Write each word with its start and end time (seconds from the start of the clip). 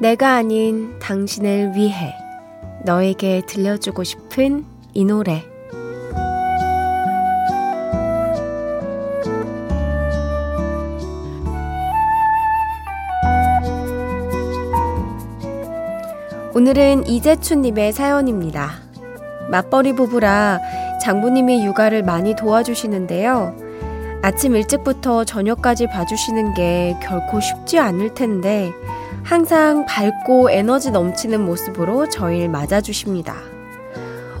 내가 0.00 0.36
아닌 0.36 0.98
당신을 1.00 1.72
위해 1.74 2.14
너에게 2.84 3.42
들려주고 3.46 4.04
싶은 4.04 4.64
이 4.94 5.04
노래. 5.04 5.44
오늘은 16.54 17.06
이재춘님의 17.06 17.92
사연입니다. 17.92 18.70
맞벌이 19.48 19.92
부부라 19.94 20.58
장모님이 21.00 21.64
육아를 21.64 22.02
많이 22.02 22.34
도와주시는데요. 22.34 23.54
아침 24.22 24.56
일찍부터 24.56 25.24
저녁까지 25.24 25.86
봐주시는 25.86 26.54
게 26.54 26.96
결코 27.00 27.38
쉽지 27.38 27.78
않을 27.78 28.14
텐데, 28.14 28.72
항상 29.28 29.84
밝고 29.84 30.50
에너지 30.50 30.90
넘치는 30.90 31.44
모습으로 31.44 32.08
저희를 32.08 32.48
맞아주십니다. 32.48 33.34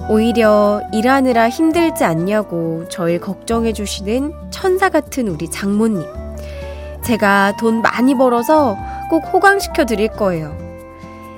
오히려 0.08 0.80
일하느라 0.94 1.50
힘들지 1.50 2.04
않냐고 2.04 2.88
저희를 2.88 3.20
걱정해주시는 3.20 4.32
천사 4.50 4.88
같은 4.88 5.28
우리 5.28 5.50
장모님. 5.50 6.06
제가 7.02 7.56
돈 7.58 7.82
많이 7.82 8.14
벌어서 8.16 8.78
꼭 9.10 9.30
호강시켜 9.30 9.84
드릴 9.84 10.08
거예요. 10.08 10.56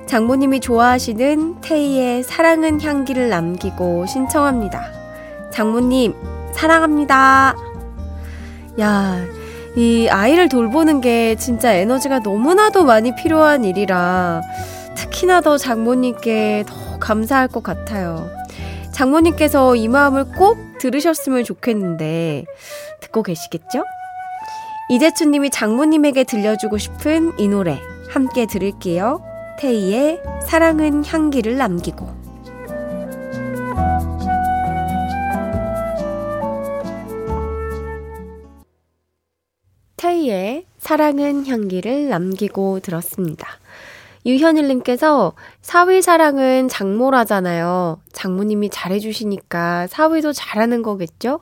장모님이 0.06 0.60
좋아하시는 0.60 1.60
테이의 1.60 2.22
사랑은 2.22 2.80
향기를 2.80 3.30
남기고 3.30 4.06
신청합니다. 4.06 4.92
장모님, 5.50 6.14
사랑합니다. 6.52 7.56
야, 8.78 9.39
이 9.80 10.10
아이를 10.10 10.50
돌보는 10.50 11.00
게 11.00 11.36
진짜 11.36 11.72
에너지가 11.72 12.18
너무나도 12.18 12.84
많이 12.84 13.14
필요한 13.14 13.64
일이라 13.64 14.42
특히나 14.94 15.40
더 15.40 15.56
장모님께 15.56 16.64
더 16.68 16.98
감사할 16.98 17.48
것 17.48 17.62
같아요. 17.62 18.28
장모님께서 18.92 19.76
이 19.76 19.88
마음을 19.88 20.32
꼭 20.32 20.58
들으셨으면 20.80 21.44
좋겠는데 21.44 22.44
듣고 23.00 23.22
계시겠죠? 23.22 23.84
이재춘님이 24.90 25.48
장모님에게 25.48 26.24
들려주고 26.24 26.76
싶은 26.76 27.32
이 27.38 27.48
노래 27.48 27.78
함께 28.10 28.44
들을게요. 28.44 29.24
테이의 29.60 30.20
사랑은 30.46 31.06
향기를 31.06 31.56
남기고 31.56 32.19
테이의 40.20 40.64
사랑은 40.78 41.46
향기를 41.46 42.08
남기고 42.08 42.80
들었습니다. 42.80 43.48
유현일님께서 44.26 45.32
사위 45.62 46.02
사랑은 46.02 46.68
장모라잖아요. 46.68 48.00
장모님이 48.12 48.68
잘해주시니까 48.68 49.86
사위도 49.86 50.32
잘하는 50.32 50.82
거겠죠? 50.82 51.40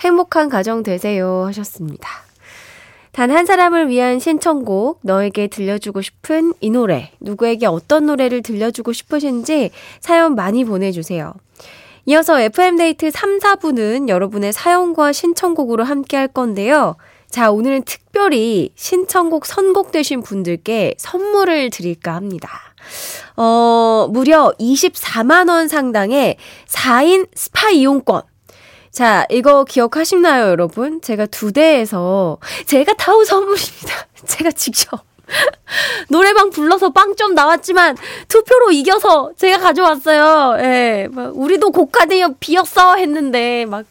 행복한 0.00 0.50
가정 0.50 0.82
되세요. 0.82 1.44
하셨습니다. 1.46 2.08
단 3.12 3.30
한 3.30 3.46
사람을 3.46 3.88
위한 3.88 4.18
신청곡, 4.18 5.00
너에게 5.02 5.46
들려주고 5.46 6.02
싶은 6.02 6.52
이 6.60 6.70
노래, 6.70 7.10
누구에게 7.20 7.66
어떤 7.66 8.06
노래를 8.06 8.42
들려주고 8.42 8.92
싶으신지 8.92 9.70
사연 10.00 10.34
많이 10.34 10.64
보내주세요. 10.64 11.32
이어서 12.04 12.40
FM데이트 12.40 13.10
3, 13.10 13.38
4부는 13.38 14.08
여러분의 14.08 14.52
사연과 14.52 15.12
신청곡으로 15.12 15.84
함께 15.84 16.16
할 16.16 16.28
건데요. 16.28 16.96
자, 17.30 17.50
오늘은 17.50 17.82
특별히 17.82 18.70
신청곡 18.74 19.44
선곡되신 19.44 20.22
분들께 20.22 20.94
선물을 20.96 21.70
드릴까 21.70 22.14
합니다. 22.14 22.48
어, 23.36 24.08
무려 24.10 24.52
24만원 24.58 25.68
상당의 25.68 26.36
4인 26.66 27.28
스파 27.34 27.70
이용권. 27.70 28.22
자, 28.90 29.26
이거 29.30 29.64
기억하시나요, 29.64 30.46
여러분? 30.46 31.02
제가 31.02 31.26
두 31.26 31.52
대에서, 31.52 32.38
제가 32.64 32.94
타온 32.94 33.24
선물입니다. 33.26 34.06
제가 34.26 34.50
직접. 34.52 35.04
노래방 36.08 36.48
불러서 36.48 36.90
빵점 36.90 37.34
나왔지만 37.34 37.98
투표로 38.28 38.70
이겨서 38.72 39.32
제가 39.36 39.58
가져왔어요. 39.58 40.56
예. 40.64 41.08
막 41.10 41.36
우리도 41.36 41.70
고카드여 41.70 42.36
비었어 42.40 42.96
했는데 42.96 43.66
막 43.66 43.84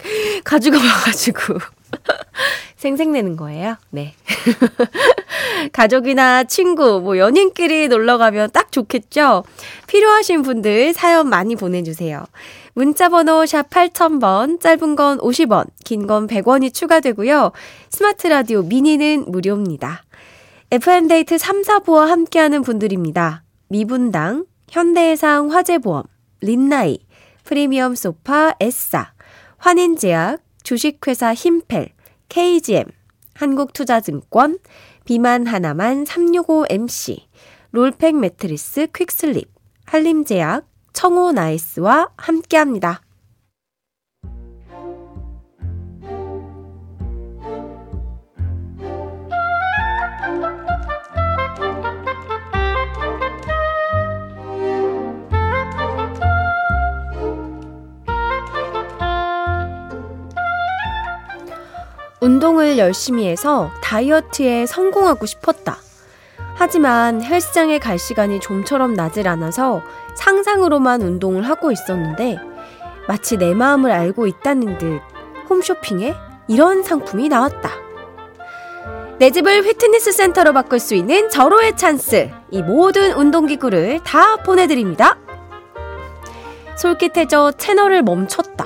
가지고 0.43 0.77
와가지고 0.77 1.59
생색내는 2.77 3.35
거예요. 3.37 3.75
네. 3.89 4.13
가족이나 5.73 6.43
친구, 6.43 6.99
뭐 7.01 7.17
연인끼리 7.17 7.87
놀러 7.87 8.17
가면 8.17 8.51
딱 8.53 8.71
좋겠죠? 8.71 9.43
필요하신 9.87 10.43
분들 10.43 10.93
사연 10.93 11.27
많이 11.29 11.55
보내주세요. 11.55 12.25
문자번호 12.73 13.45
샵 13.45 13.69
8000번, 13.69 14.59
짧은 14.61 14.95
건 14.95 15.17
50원, 15.17 15.67
긴 15.83 16.05
건 16.05 16.27
100원이 16.27 16.73
추가되고요. 16.73 17.51
스마트 17.89 18.27
라디오 18.27 18.61
미니는 18.61 19.25
무료입니다. 19.27 20.03
FM데이트 20.69 21.37
3, 21.37 21.63
4부와 21.63 22.07
함께하는 22.07 22.61
분들입니다. 22.61 23.43
미분당, 23.69 24.45
현대해상 24.69 25.51
화재보험, 25.51 26.03
린나이, 26.41 26.99
프리미엄 27.43 27.95
소파 27.95 28.53
에싸, 28.59 29.11
환인제약, 29.57 30.39
주식회사 30.67 31.33
힘펠, 31.33 31.93
KGM, 32.27 32.91
한국투자증권, 33.35 34.59
비만 35.05 35.47
하나만 35.47 36.03
365MC, 36.03 37.21
롤팩 37.71 38.17
매트리스 38.17 38.87
퀵슬립, 38.93 39.49
한림제약, 39.85 40.67
청호 40.91 41.31
나이스와 41.31 42.09
함께합니다. 42.17 42.99
운동을 62.27 62.77
열심히 62.77 63.25
해서 63.25 63.71
다이어트에 63.81 64.65
성공하고 64.65 65.25
싶었다. 65.25 65.77
하지만 66.55 67.23
헬스장에 67.23 67.79
갈 67.79 67.97
시간이 67.97 68.41
좀처럼 68.41 68.95
나질 68.95 69.29
않아서 69.29 69.81
상상으로만 70.17 71.01
운동을 71.03 71.43
하고 71.43 71.71
있었는데 71.71 72.37
마치 73.07 73.37
내 73.37 73.53
마음을 73.53 73.91
알고 73.91 74.27
있다는 74.27 74.77
듯 74.77 74.99
홈쇼핑에 75.49 76.15
이런 76.49 76.83
상품이 76.83 77.29
나왔다. 77.29 77.69
내 79.19 79.31
집을 79.31 79.61
피트니스 79.61 80.11
센터로 80.11 80.51
바꿀 80.51 80.79
수 80.79 80.95
있는 80.95 81.29
절호의 81.29 81.77
찬스. 81.77 82.29
이 82.51 82.61
모든 82.61 83.13
운동기구를 83.13 84.01
다 84.03 84.35
보내드립니다. 84.35 85.17
솔깃해져 86.75 87.53
채널을 87.53 88.03
멈췄다. 88.03 88.65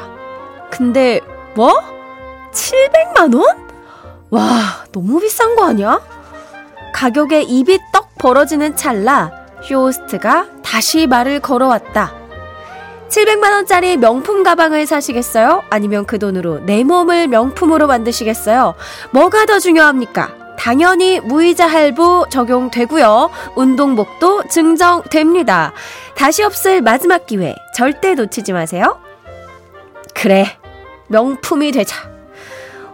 근데 0.72 1.22
뭐? 1.54 2.01
700만 2.52 3.36
원? 3.36 3.72
와, 4.30 4.86
너무 4.92 5.20
비싼 5.20 5.56
거 5.56 5.66
아니야? 5.66 6.02
가격에 6.94 7.42
입이 7.42 7.80
떡 7.94 8.16
벌어지는 8.18 8.76
찰나 8.76 9.32
쇼호스트가 9.64 10.48
다시 10.64 11.08
말을 11.08 11.40
걸어왔다. 11.40 12.14
700만원짜리 13.10 13.98
명품 13.98 14.44
가방을 14.44 14.86
사시겠어요? 14.86 15.64
아니면 15.70 16.06
그 16.06 16.18
돈으로 16.18 16.60
내 16.66 16.84
몸을 16.84 17.28
명품으로 17.28 17.88
만드시겠어요? 17.88 18.76
뭐가 19.12 19.46
더 19.46 19.60
중요합니까? 19.60 20.56
당연히 20.58 21.20
무이자 21.20 21.68
할부 21.68 22.28
적용되고요. 22.30 23.32
운동복도 23.56 24.48
증정됩니다. 24.48 25.74
다시 26.16 26.44
없을 26.44 26.82
마지막 26.82 27.26
기회 27.26 27.56
절대 27.76 28.14
놓치지 28.14 28.54
마세요. 28.54 29.00
그래, 30.14 30.46
명품이 31.08 31.72
되자. 31.72 32.11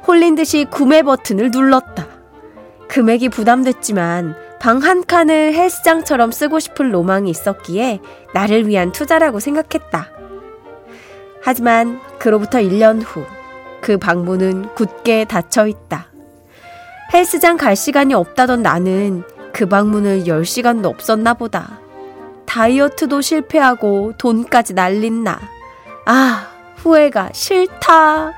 홀린 0.07 0.35
듯이 0.35 0.65
구매 0.69 1.01
버튼을 1.01 1.51
눌렀다. 1.51 2.07
금액이 2.87 3.29
부담됐지만 3.29 4.35
방 4.59 4.79
한 4.81 5.05
칸을 5.05 5.53
헬스장처럼 5.53 6.31
쓰고 6.31 6.59
싶은 6.59 6.91
로망이 6.91 7.29
있었기에 7.29 7.99
나를 8.33 8.67
위한 8.67 8.91
투자라고 8.91 9.39
생각했다. 9.39 10.09
하지만 11.43 11.99
그로부터 12.19 12.59
1년 12.59 13.01
후 13.05 13.37
그 13.81 13.97
방문은 13.97 14.73
굳게 14.75 15.25
닫혀 15.25 15.67
있다. 15.67 16.07
헬스장 17.13 17.57
갈 17.57 17.75
시간이 17.75 18.13
없다던 18.13 18.61
나는 18.61 19.23
그 19.53 19.65
방문을 19.65 20.23
10시간도 20.25 20.85
없었나 20.85 21.33
보다. 21.33 21.79
다이어트도 22.45 23.21
실패하고 23.21 24.13
돈까지 24.17 24.73
날린 24.73 25.23
나. 25.23 25.39
아, 26.05 26.47
후회가 26.77 27.29
싫다. 27.33 28.33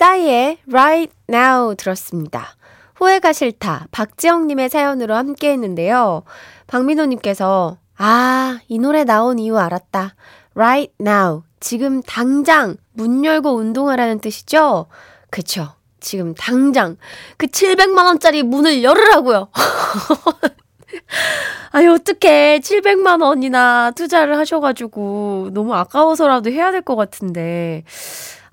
싸이의 0.00 0.56
Right 0.72 1.12
Now 1.28 1.74
들었습니다. 1.76 2.56
후회가 2.94 3.34
싫다. 3.34 3.86
박지영님의 3.90 4.70
사연으로 4.70 5.14
함께 5.14 5.52
했는데요. 5.52 6.22
박민호님께서, 6.68 7.76
아, 7.98 8.60
이 8.68 8.78
노래 8.78 9.04
나온 9.04 9.38
이유 9.38 9.58
알았다. 9.58 10.14
Right 10.54 10.94
Now. 11.02 11.42
지금 11.60 12.00
당장 12.00 12.76
문 12.94 13.26
열고 13.26 13.54
운동하라는 13.54 14.20
뜻이죠? 14.20 14.86
그쵸. 15.28 15.74
지금 16.00 16.32
당장 16.34 16.96
그 17.36 17.46
700만원짜리 17.48 18.42
문을 18.42 18.82
열으라고요. 18.82 19.48
아니, 21.72 21.86
어떡해. 21.88 22.60
700만 22.60 23.22
원이나 23.22 23.90
투자를 23.90 24.38
하셔가지고 24.38 25.50
너무 25.52 25.74
아까워서라도 25.74 26.50
해야 26.50 26.72
될 26.72 26.80
것 26.80 26.96
같은데. 26.96 27.84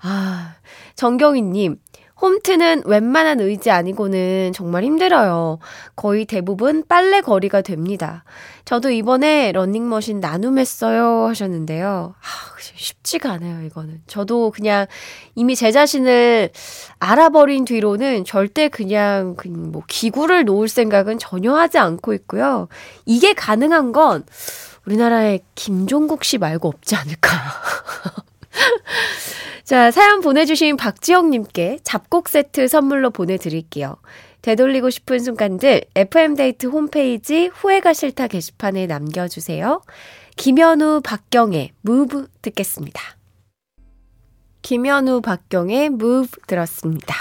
아, 0.00 0.54
정경희님, 0.98 1.76
홈트는 2.20 2.82
웬만한 2.84 3.38
의지 3.38 3.70
아니고는 3.70 4.50
정말 4.52 4.82
힘들어요. 4.82 5.60
거의 5.94 6.24
대부분 6.24 6.82
빨래 6.88 7.20
거리가 7.20 7.60
됩니다. 7.60 8.24
저도 8.64 8.90
이번에 8.90 9.52
러닝머신 9.52 10.18
나눔했어요 10.18 11.28
하셨는데요. 11.28 12.16
아, 12.18 12.58
쉽지가 12.74 13.30
않아요, 13.30 13.64
이거는. 13.64 14.02
저도 14.08 14.50
그냥 14.50 14.86
이미 15.36 15.54
제 15.54 15.70
자신을 15.70 16.50
알아버린 16.98 17.64
뒤로는 17.64 18.24
절대 18.24 18.68
그냥, 18.68 19.36
뭐, 19.70 19.84
기구를 19.86 20.46
놓을 20.46 20.66
생각은 20.66 21.20
전혀 21.20 21.54
하지 21.54 21.78
않고 21.78 22.12
있고요. 22.14 22.66
이게 23.06 23.34
가능한 23.34 23.92
건 23.92 24.24
우리나라의 24.84 25.42
김종국 25.54 26.24
씨 26.24 26.38
말고 26.38 26.66
없지 26.66 26.96
않을까. 26.96 27.30
자, 29.68 29.90
사연 29.90 30.22
보내주신 30.22 30.78
박지영님께 30.78 31.80
잡곡 31.82 32.30
세트 32.30 32.68
선물로 32.68 33.10
보내드릴게요. 33.10 33.96
되돌리고 34.40 34.88
싶은 34.88 35.18
순간들 35.18 35.82
FM데이트 35.94 36.68
홈페이지 36.68 37.48
후회가 37.48 37.92
싫다 37.92 38.28
게시판에 38.28 38.86
남겨주세요. 38.86 39.82
김현우 40.36 41.02
박경의 41.04 41.72
Move 41.86 42.22
듣겠습니다. 42.40 43.02
김현우 44.62 45.20
박경의 45.20 45.84
Move 45.84 46.30
들었습니다. 46.46 47.14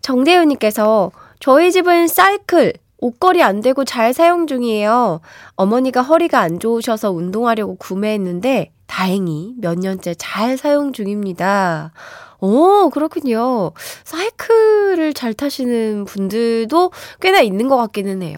정대윤님께서 0.00 1.12
저희 1.38 1.70
집은 1.70 2.08
사이클 2.08 2.72
옷걸이 3.02 3.42
안 3.42 3.60
되고 3.60 3.84
잘 3.84 4.14
사용 4.14 4.46
중이에요. 4.46 5.20
어머니가 5.56 6.02
허리가 6.02 6.38
안 6.38 6.60
좋으셔서 6.60 7.10
운동하려고 7.10 7.74
구매했는데 7.74 8.70
다행히 8.86 9.54
몇 9.58 9.76
년째 9.76 10.14
잘 10.16 10.56
사용 10.56 10.92
중입니다. 10.92 11.92
오, 12.38 12.90
그렇군요. 12.90 13.72
사이클을 14.04 15.14
잘 15.14 15.32
타시는 15.34 16.04
분들도 16.04 16.90
꽤나 17.20 17.40
있는 17.40 17.68
것 17.68 17.76
같기는 17.76 18.22
해요. 18.22 18.36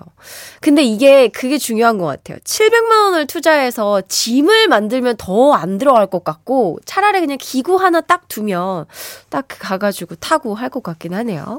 근데 0.60 0.82
이게, 0.82 1.28
그게 1.28 1.56
중요한 1.58 1.96
것 1.98 2.04
같아요. 2.06 2.38
700만 2.44 3.04
원을 3.04 3.26
투자해서 3.26 4.02
짐을 4.08 4.68
만들면 4.68 5.16
더 5.18 5.52
안 5.54 5.78
들어갈 5.78 6.06
것 6.06 6.22
같고, 6.24 6.78
차라리 6.84 7.20
그냥 7.20 7.38
기구 7.40 7.76
하나 7.76 8.00
딱 8.02 8.28
두면, 8.28 8.84
딱 9.30 9.46
가가지고 9.48 10.16
타고 10.16 10.54
할 10.54 10.68
것 10.68 10.82
같긴 10.82 11.14
하네요. 11.14 11.58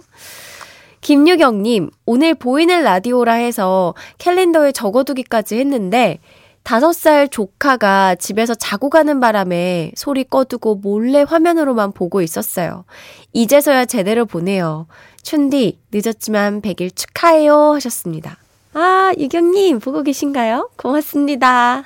김유경님, 1.05 1.91
오늘 2.07 2.33
보이는 2.33 2.81
라디오라 2.81 3.33
해서 3.33 3.93
캘린더에 4.17 4.71
적어두기까지 4.71 5.55
했는데, 5.59 6.17
다섯 6.63 6.93
살 6.93 7.27
조카가 7.27 8.15
집에서 8.15 8.55
자고 8.55 8.89
가는 8.89 9.19
바람에 9.19 9.91
소리 9.93 10.23
꺼두고 10.23 10.77
몰래 10.77 11.21
화면으로만 11.21 11.91
보고 11.91 12.23
있었어요. 12.23 12.85
이제서야 13.33 13.85
제대로 13.85 14.25
보네요. 14.25 14.87
춘디, 15.21 15.77
늦었지만 15.91 16.63
100일 16.63 16.95
축하해요. 16.95 17.73
하셨습니다. 17.75 18.39
아, 18.73 19.13
유경님, 19.15 19.81
보고 19.81 20.01
계신가요? 20.01 20.71
고맙습니다. 20.75 21.83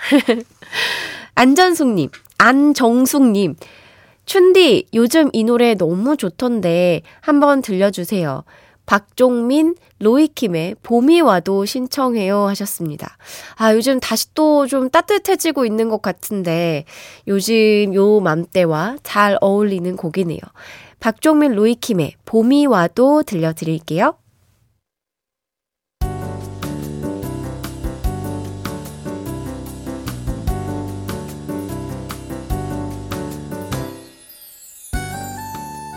안전숙님, 1.35 2.09
안정숙님, 2.37 3.57
춘디, 4.25 4.85
요즘 4.93 5.29
이 5.33 5.43
노래 5.43 5.75
너무 5.75 6.15
좋던데 6.15 7.01
한번 7.19 7.61
들려주세요. 7.61 8.45
박종민, 8.89 9.75
로이킴의 9.99 10.77
봄이 10.81 11.21
와도 11.21 11.63
신청해요 11.65 12.47
하셨습니다. 12.47 13.17
아, 13.55 13.75
요즘 13.75 13.99
다시 13.99 14.33
또 14.33 14.65
좀 14.65 14.89
따뜻해지고 14.89 15.65
있는 15.67 15.89
것 15.89 16.01
같은데 16.01 16.85
요즘 17.27 17.93
요 17.93 18.19
맘때와 18.19 18.97
잘 19.03 19.37
어울리는 19.41 19.95
곡이네요. 19.95 20.39
박종민, 20.99 21.53
로이킴의 21.53 22.15
봄이 22.25 22.65
와도 22.65 23.21
들려드릴게요. 23.21 24.15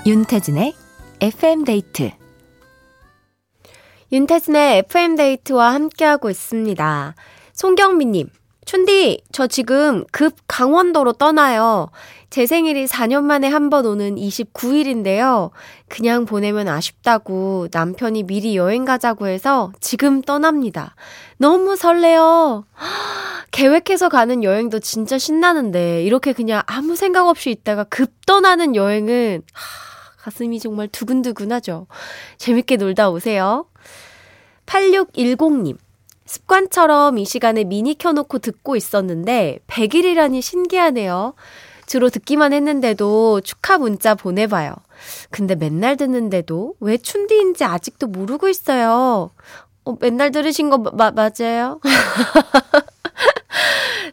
윤태진의 0.04 0.75
FM데이트 1.22 2.21
윤태진의 4.12 4.78
FM데이트와 4.90 5.73
함께하고 5.73 6.28
있습니다. 6.28 7.14
송경미님, 7.54 8.28
춘디, 8.66 9.23
저 9.33 9.47
지금 9.47 10.04
급 10.12 10.35
강원도로 10.47 11.14
떠나요. 11.14 11.88
제 12.28 12.45
생일이 12.47 12.85
4년 12.87 13.25
만에 13.25 13.49
한 13.49 13.71
번 13.71 13.87
오는 13.87 14.16
29일인데요. 14.16 15.50
그냥 15.88 16.26
보내면 16.26 16.69
아쉽다고 16.69 17.69
남편이 17.73 18.25
미리 18.25 18.54
여행 18.54 18.85
가자고 18.85 19.28
해서 19.28 19.73
지금 19.81 20.21
떠납니다. 20.21 20.95
너무 21.38 21.75
설레요. 21.76 22.66
계획해서 23.50 24.11
가는 24.11 24.45
여행도 24.45 24.81
진짜 24.81 25.16
신나는데, 25.16 26.02
이렇게 26.04 26.33
그냥 26.35 26.62
아무 26.66 26.97
생각 26.97 27.28
없이 27.28 27.50
있다가 27.50 27.85
급 27.85 28.11
떠나는 28.26 28.76
여행은, 28.76 29.42
가슴이 30.19 30.61
정말 30.61 30.88
두근두근하죠. 30.88 31.87
재밌게 32.38 32.76
놀다 32.76 33.11
오세요. 33.11 33.66
8610님. 34.66 35.76
습관처럼 36.25 37.19
이 37.19 37.25
시간에 37.25 37.64
미니 37.64 37.97
켜놓고 37.97 38.38
듣고 38.38 38.76
있었는데 38.76 39.59
100일이라니 39.66 40.40
신기하네요. 40.40 41.35
주로 41.87 42.09
듣기만 42.09 42.52
했는데도 42.52 43.42
축하 43.42 43.76
문자 43.76 44.14
보내봐요. 44.14 44.75
근데 45.31 45.54
맨날 45.54 45.97
듣는데도 45.97 46.75
왜 46.81 46.97
춘디인지 46.97 47.64
아직도 47.64 48.07
모르고 48.07 48.49
있어요. 48.49 49.31
어, 49.85 49.97
맨날 50.00 50.31
들으신 50.31 50.71
거 50.71 50.78
마, 50.78 51.11
맞아요? 51.11 51.81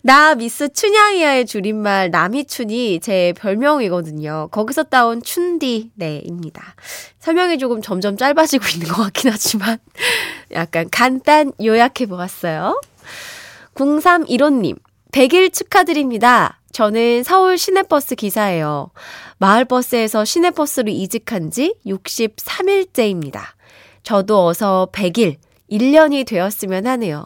나 0.01 0.33
미스 0.35 0.71
춘향이야의 0.71 1.45
줄임말 1.45 2.09
남이춘이 2.09 2.99
제 3.01 3.33
별명이거든요. 3.37 4.47
거기서 4.51 4.83
따온 4.83 5.21
춘디, 5.21 5.91
네입니다. 5.95 6.75
설명이 7.19 7.59
조금 7.59 7.81
점점 7.81 8.17
짧아지고 8.17 8.65
있는 8.73 8.87
것 8.87 9.03
같긴 9.03 9.31
하지만 9.31 9.77
약간 10.51 10.89
간단 10.89 11.51
요약해 11.61 12.05
보았어요. 12.05 12.79
0315님, 13.75 14.77
100일 15.11 15.53
축하드립니다. 15.53 16.59
저는 16.71 17.23
서울 17.23 17.57
시내버스 17.57 18.15
기사예요. 18.15 18.91
마을버스에서 19.37 20.25
시내버스로 20.25 20.89
이직한 20.91 21.51
지 21.51 21.75
63일째입니다. 21.85 23.41
저도 24.03 24.45
어서 24.45 24.87
100일, 24.91 25.37
1년이 25.71 26.25
되었으면 26.25 26.87
하네요. 26.87 27.25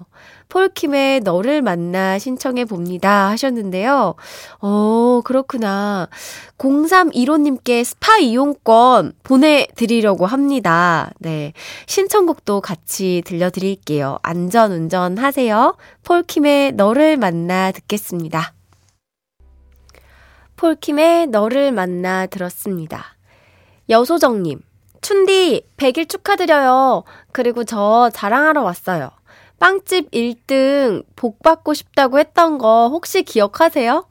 폴킴의 0.50 1.22
너를 1.22 1.64
만나 1.64 2.20
신청해 2.20 2.66
봅니다 2.66 3.30
하셨는데요. 3.30 4.14
어, 4.62 5.22
그렇구나. 5.26 6.10
0315님께 6.60 7.84
스파 7.84 8.18
이용권 8.20 9.14
보내드리려고 9.24 10.28
합니다. 10.28 11.12
네. 11.18 11.54
신청곡도 11.88 12.62
같이 12.62 13.24
들려드릴게요. 13.26 14.20
안전 14.22 14.72
운전 14.72 15.18
하세요. 15.18 15.76
폴킴의 16.04 16.74
너를 16.74 17.18
만나 17.18 17.72
듣겠습니다. 17.72 18.54
폴킴의 20.56 21.28
너를 21.28 21.72
만나 21.72 22.28
들었습니다. 22.28 23.04
여소정님, 23.90 24.62
춘디 25.04 25.68
100일 25.78 26.08
축하드려요. 26.10 27.04
그리고 27.34 27.66
저 27.66 28.10
자랑하러 28.14 28.64
왔어요. 28.64 29.12
빵집 29.60 30.10
1등 30.12 31.04
복 31.18 31.44
받고 31.44 31.74
싶다고 31.74 32.20
했던 32.20 32.58
거 32.58 32.88
혹시 32.88 33.22
기억하세요? 33.24 34.08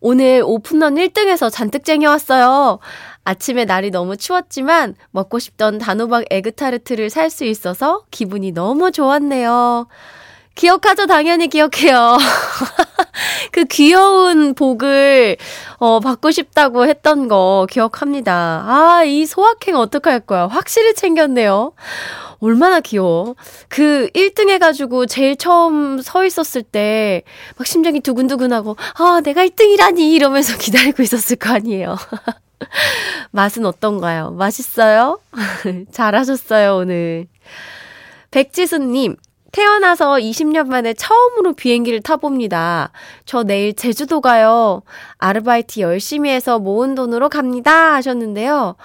오늘 0.00 0.42
오픈런 0.44 0.96
1등에서 0.96 1.50
잔뜩 1.50 1.84
쟁여왔어요. 1.84 2.80
아침에 3.24 3.64
날이 3.64 3.90
너무 3.92 4.16
추웠지만 4.16 4.96
먹고 5.12 5.38
싶던 5.38 5.78
단호박 5.78 6.24
에그타르트를 6.28 7.08
살 7.08 7.30
수 7.30 7.44
있어서 7.44 8.02
기분이 8.10 8.50
너무 8.50 8.90
좋았네요. 8.90 9.86
기억하죠? 10.54 11.06
당연히 11.06 11.48
기억해요. 11.48 12.18
그 13.52 13.64
귀여운 13.64 14.54
복을, 14.54 15.36
어, 15.78 16.00
받고 16.00 16.30
싶다고 16.30 16.86
했던 16.86 17.28
거 17.28 17.66
기억합니다. 17.70 18.64
아, 18.66 19.02
이 19.04 19.26
소확행 19.26 19.76
어떡할 19.76 20.20
거야. 20.20 20.46
확실히 20.46 20.94
챙겼네요. 20.94 21.72
얼마나 22.40 22.80
귀여워. 22.80 23.34
그 23.68 24.08
1등 24.14 24.48
해가지고 24.50 25.06
제일 25.06 25.36
처음 25.36 26.00
서 26.02 26.24
있었을 26.24 26.62
때 26.62 27.22
막 27.56 27.66
심장이 27.66 28.00
두근두근하고, 28.00 28.76
아, 28.98 29.20
내가 29.24 29.44
1등이라니! 29.44 30.12
이러면서 30.14 30.56
기다리고 30.58 31.02
있었을 31.02 31.36
거 31.36 31.50
아니에요. 31.54 31.96
맛은 33.30 33.64
어떤가요? 33.66 34.30
맛있어요? 34.32 35.20
잘하셨어요, 35.92 36.76
오늘. 36.76 37.26
백지수님, 38.30 39.16
태어나서 39.52 40.14
20년 40.14 40.66
만에 40.66 40.94
처음으로 40.94 41.52
비행기를 41.52 42.00
타봅니다. 42.00 42.90
저 43.26 43.42
내일 43.42 43.74
제주도 43.74 44.20
가요. 44.20 44.82
아르바이트 45.18 45.80
열심히 45.80 46.30
해서 46.30 46.58
모은 46.58 46.94
돈으로 46.94 47.28
갑니다. 47.28 47.94
하셨는데요. 47.94 48.76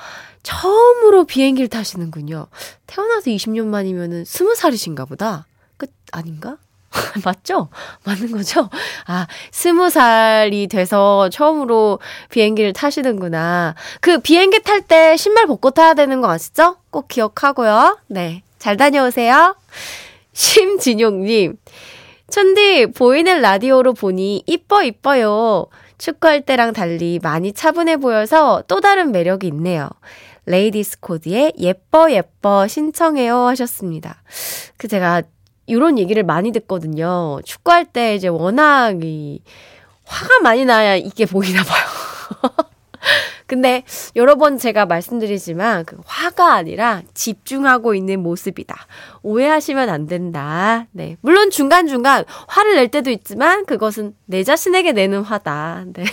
처음으로 0.44 1.24
비행기를 1.26 1.70
타시는군요. 1.70 2.48
태어나서 2.86 3.32
20년 3.32 3.66
만이면은 3.66 4.24
20살이신가 4.24 5.08
보다. 5.08 5.46
끝, 5.78 5.92
아닌가? 6.12 6.58
맞죠? 7.24 7.70
맞는 8.06 8.32
거죠? 8.32 8.70
아, 9.06 9.28
스무 9.52 9.90
살이 9.90 10.68
돼서 10.68 11.30
처음으로 11.30 12.00
비행기를 12.30 12.74
타시는구나. 12.74 13.76
그 14.02 14.20
비행기 14.20 14.64
탈 14.64 14.82
때 14.82 15.16
신발 15.18 15.48
벗고 15.48 15.72
타야 15.72 15.94
되는 15.94 16.22
거 16.22 16.30
아시죠? 16.30 16.78
꼭 16.90 17.08
기억하고요. 17.08 18.00
네. 18.08 18.44
잘 18.58 18.78
다녀오세요. 18.78 19.56
심진용님. 20.38 21.58
천디, 22.30 22.88
보이는 22.96 23.42
라디오로 23.42 23.94
보니 23.94 24.44
이뻐, 24.46 24.84
이뻐요. 24.84 25.66
축구할 25.98 26.42
때랑 26.42 26.74
달리 26.74 27.20
많이 27.24 27.52
차분해 27.52 27.98
보여서 27.98 28.64
또 28.68 28.80
다른 28.80 29.12
매력이 29.12 29.48
있네요. 29.48 29.90
레이디스 30.46 31.00
코드의 31.00 31.54
예뻐 31.58 32.12
예뻐 32.12 32.68
신청해요 32.68 33.48
하셨습니다. 33.48 34.22
그 34.78 34.88
제가 34.88 35.24
이런 35.66 35.98
얘기를 35.98 36.22
많이 36.24 36.52
듣거든요. 36.52 37.40
축구할 37.44 37.86
때 37.86 38.14
이제 38.14 38.28
워낙 38.28 39.04
이 39.04 39.42
화가 40.06 40.42
많이 40.42 40.66
나야 40.66 40.96
이게 40.96 41.26
보이나 41.26 41.64
봐요. 41.64 41.84
근데 43.48 43.84
여러 44.16 44.36
번 44.36 44.58
제가 44.58 44.86
말씀드리지만 44.86 45.86
그 45.86 45.98
화가 46.06 46.54
아니라 46.54 47.02
집중하고 47.14 47.96
있는 47.96 48.22
모습이다. 48.22 48.76
오해하시면 49.24 49.90
안 49.90 50.06
된다. 50.06 50.86
네. 50.92 51.16
물론 51.22 51.50
중간중간 51.50 52.26
화를 52.48 52.76
낼 52.76 52.90
때도 52.90 53.10
있지만 53.10 53.66
그것은 53.66 54.16
내 54.26 54.44
자신에게 54.44 54.92
내는 54.92 55.22
화다. 55.22 55.86
네. 55.94 56.04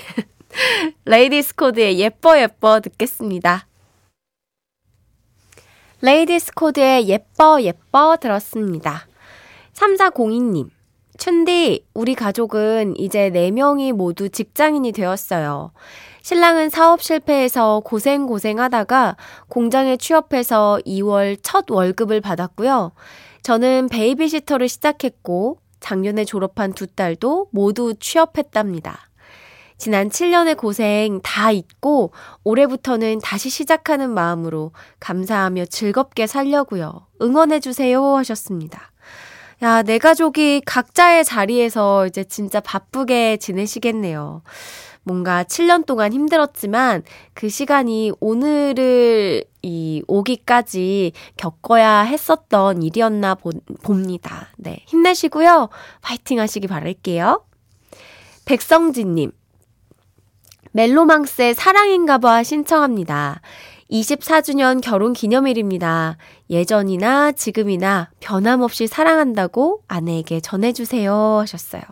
레이디스 1.04 1.56
코드의 1.56 1.98
예뻐 1.98 2.40
예뻐 2.40 2.80
듣겠습니다. 2.80 3.66
레이디스 6.00 6.52
코드의 6.54 7.08
예뻐 7.08 7.60
예뻐 7.62 8.16
들었습니다. 8.16 9.06
3402님. 9.74 10.70
춘디, 11.18 11.86
우리 11.94 12.14
가족은 12.14 12.94
이제 12.98 13.30
4명이 13.30 13.92
모두 13.92 14.28
직장인이 14.28 14.92
되었어요. 14.92 15.72
신랑은 16.22 16.70
사업 16.70 17.02
실패해서 17.02 17.82
고생고생 17.84 18.58
하다가 18.58 19.16
공장에 19.48 19.96
취업해서 19.96 20.78
2월 20.86 21.38
첫 21.42 21.70
월급을 21.70 22.20
받았고요. 22.20 22.92
저는 23.42 23.88
베이비시터를 23.90 24.68
시작했고, 24.68 25.58
작년에 25.80 26.24
졸업한 26.24 26.72
두 26.72 26.86
딸도 26.86 27.48
모두 27.52 27.94
취업했답니다. 28.00 29.10
지난 29.76 30.08
7년의 30.08 30.56
고생 30.56 31.20
다 31.22 31.50
잊고 31.50 32.12
올해부터는 32.42 33.18
다시 33.22 33.50
시작하는 33.50 34.10
마음으로 34.10 34.72
감사하며 35.00 35.66
즐겁게 35.66 36.26
살려고요. 36.26 37.06
응원해 37.20 37.60
주세요 37.60 38.16
하셨습니다. 38.16 38.93
야, 39.62 39.82
내 39.82 39.98
가족이 39.98 40.62
각자의 40.66 41.24
자리에서 41.24 42.06
이제 42.06 42.24
진짜 42.24 42.60
바쁘게 42.60 43.38
지내시겠네요. 43.38 44.42
뭔가 45.04 45.44
7년 45.44 45.86
동안 45.86 46.12
힘들었지만 46.12 47.02
그 47.34 47.48
시간이 47.48 48.12
오늘을 48.20 49.44
이 49.62 50.02
오기까지 50.08 51.12
겪어야 51.36 52.00
했었던 52.00 52.82
일이었나 52.82 53.34
보, 53.34 53.52
봅니다. 53.82 54.48
네. 54.56 54.82
힘내시고요. 54.86 55.68
파이팅 56.00 56.40
하시기 56.40 56.66
바랄게요. 56.66 57.44
백성진님. 58.46 59.32
멜로망스의 60.72 61.54
사랑인가봐 61.54 62.42
신청합니다. 62.42 63.40
24주년 63.94 64.80
결혼 64.82 65.12
기념일입니다. 65.12 66.16
예전이나 66.50 67.30
지금이나 67.30 68.10
변함없이 68.18 68.88
사랑한다고 68.88 69.82
아내에게 69.86 70.40
전해주세요 70.40 71.38
하셨어요. 71.40 71.82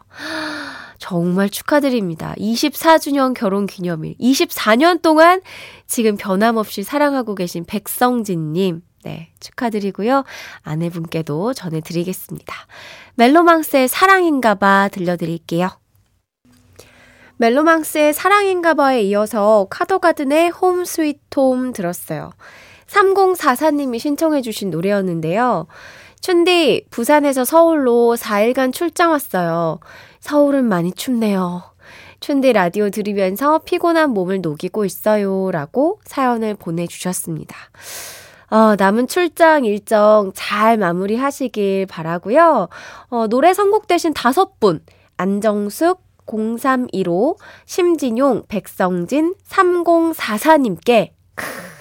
정말 0.98 1.48
축하드립니다. 1.48 2.34
24주년 2.38 3.34
결혼 3.34 3.66
기념일. 3.66 4.16
24년 4.18 5.00
동안 5.00 5.40
지금 5.86 6.16
변함없이 6.16 6.82
사랑하고 6.82 7.34
계신 7.36 7.64
백성진님. 7.64 8.82
네, 9.04 9.32
축하드리고요. 9.40 10.24
아내분께도 10.62 11.54
전해드리겠습니다. 11.54 12.54
멜로망스의 13.14 13.88
사랑인가봐 13.88 14.90
들려드릴게요. 14.92 15.81
멜로망스의 17.42 18.12
사랑인가봐에 18.14 19.02
이어서 19.02 19.66
카더가든의 19.68 20.50
홈 20.50 20.84
스위트 20.84 21.40
홈 21.40 21.72
들었어요. 21.72 22.30
3044님이 22.86 23.98
신청해주신 23.98 24.70
노래였는데요. 24.70 25.66
춘디, 26.20 26.86
부산에서 26.90 27.44
서울로 27.44 28.14
4일간 28.16 28.72
출장 28.72 29.10
왔어요. 29.10 29.80
서울은 30.20 30.66
많이 30.66 30.92
춥네요. 30.92 31.64
춘디 32.20 32.52
라디오 32.52 32.90
들으면서 32.90 33.58
피곤한 33.58 34.10
몸을 34.10 34.40
녹이고 34.40 34.84
있어요. 34.84 35.50
라고 35.50 35.98
사연을 36.04 36.54
보내주셨습니다. 36.54 37.56
어, 38.50 38.76
남은 38.76 39.08
출장 39.08 39.64
일정 39.64 40.30
잘 40.36 40.76
마무리 40.76 41.16
하시길 41.16 41.86
바라고요 41.86 42.68
어, 43.08 43.26
노래 43.26 43.52
선곡되신 43.52 44.12
다섯 44.12 44.60
분, 44.60 44.80
안정숙, 45.16 46.11
0315, 46.26 47.36
심진용, 47.66 48.44
백성진, 48.48 49.34
3044님께 49.48 51.10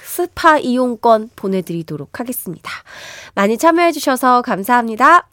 스파 0.04 0.58
이용권 0.58 1.30
보내드리도록 1.36 2.20
하겠습니다. 2.20 2.70
많이 3.34 3.58
참여해주셔서 3.58 4.42
감사합니다. 4.42 5.28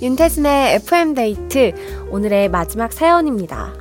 윤태진의 0.00 0.74
FM데이트 0.76 1.72
오늘의 2.10 2.48
마지막 2.50 2.92
사연입니다. 2.92 3.74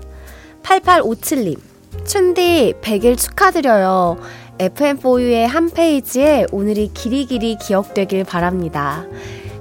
8857님, 0.64 1.60
춘디 2.06 2.74
100일 2.82 3.18
축하드려요. 3.18 4.18
FM4U의 4.58 5.46
한 5.46 5.70
페이지에 5.70 6.48
오늘이 6.52 6.90
길이 6.94 7.26
길이 7.26 7.56
기억되길 7.58 8.24
바랍니다. 8.24 9.06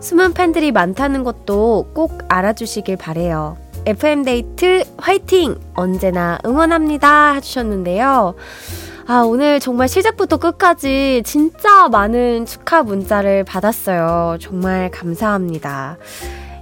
숨은 0.06 0.34
팬들이 0.34 0.70
많다는 0.70 1.24
것도 1.24 1.88
꼭 1.92 2.20
알아주시길 2.28 2.96
바래요. 2.96 3.56
FM데이트 3.86 4.84
화이팅! 4.98 5.56
언제나 5.74 6.38
응원합니다. 6.46 7.32
해주셨는데요. 7.32 8.36
아, 9.08 9.22
오늘 9.22 9.58
정말 9.58 9.88
시작부터 9.88 10.36
끝까지 10.36 11.24
진짜 11.26 11.88
많은 11.88 12.46
축하 12.46 12.84
문자를 12.84 13.42
받았어요. 13.42 14.38
정말 14.40 14.92
감사합니다. 14.92 15.96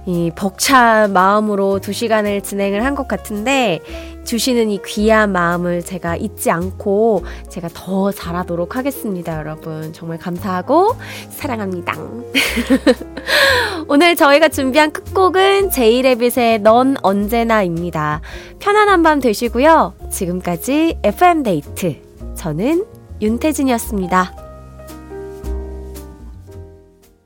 이 0.05 0.31
벅찬 0.35 1.13
마음으로 1.13 1.79
두 1.79 1.91
시간을 1.93 2.41
진행을 2.41 2.83
한 2.83 2.95
것 2.95 3.07
같은데 3.07 3.79
주시는 4.23 4.69
이 4.71 4.79
귀한 4.85 5.31
마음을 5.31 5.83
제가 5.83 6.15
잊지 6.15 6.49
않고 6.49 7.23
제가 7.49 7.69
더 7.73 8.11
잘하도록 8.11 8.75
하겠습니다, 8.75 9.37
여러분. 9.37 9.91
정말 9.93 10.17
감사하고 10.17 10.95
사랑합니다. 11.29 11.93
오늘 13.87 14.15
저희가 14.15 14.49
준비한 14.49 14.91
끝곡은 14.91 15.69
제이레빗의 15.69 16.59
넌 16.59 16.95
언제나입니다. 17.01 18.21
편안한 18.59 19.03
밤 19.03 19.19
되시고요. 19.19 19.93
지금까지 20.09 20.97
FM데이트. 21.03 21.97
저는 22.35 22.85
윤태진이었습니다. 23.21 24.44